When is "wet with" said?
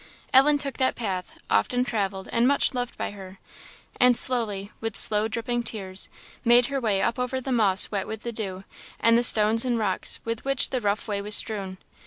7.91-8.23